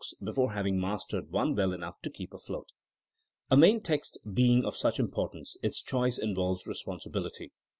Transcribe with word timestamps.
s 0.03 0.15
before 0.23 0.53
having 0.53 0.79
mastered 0.81 1.29
one 1.29 1.55
well 1.55 1.71
enough 1.73 2.01
to 2.01 2.09
keep 2.09 2.33
afloat. 2.33 2.71
A 3.51 3.55
main 3.55 3.79
text 3.81 4.17
being 4.33 4.65
of 4.65 4.75
such 4.75 4.99
importance, 4.99 5.57
its 5.61 5.79
choice 5.79 6.17
involves 6.17 6.65
responsibility. 6.65 7.51